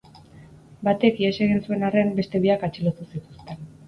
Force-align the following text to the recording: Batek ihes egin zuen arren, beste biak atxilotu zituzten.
Batek 0.87 1.19
ihes 1.25 1.35
egin 1.47 1.61
zuen 1.71 1.85
arren, 1.89 2.09
beste 2.21 2.41
biak 2.47 2.65
atxilotu 2.69 3.07
zituzten. 3.13 3.61